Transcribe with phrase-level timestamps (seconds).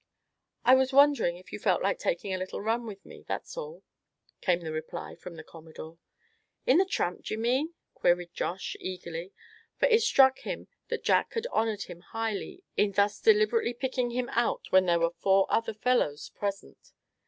[0.65, 3.83] "I was wondering if you felt like taking a little run with me, that's all,"
[4.41, 5.99] came the reply from the Commodore.
[6.65, 9.31] "In the Tramp, d'ye mean?" queried Josh, eagerly,
[9.77, 14.27] for it struck him that Jack had honored him highly in thus deliberately picking him
[14.29, 16.93] out when there four other fellows present.